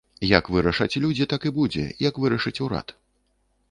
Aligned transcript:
Як 0.29 0.45
вырашаць 0.55 0.99
людзі, 1.03 1.29
так 1.35 1.47
і 1.51 1.53
будзе, 1.59 1.87
як 2.09 2.13
вырашыць 2.25 2.59
урад. 2.67 3.01